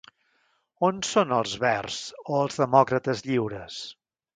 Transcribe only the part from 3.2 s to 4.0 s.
lliures?